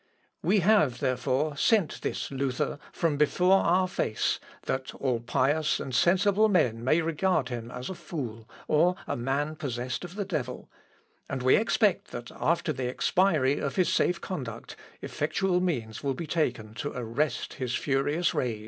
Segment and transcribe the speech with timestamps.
[0.39, 5.93] (Ibid.) "We have, therefore, sent this Luther from before our face, that all pious and
[5.93, 10.71] sensible men may regard him as a fool, or a man possessed of the devil;
[11.29, 16.25] and we expect that, after the expiry of his safe conduct, effectual means will be
[16.25, 18.59] taken to arrest his furious rage.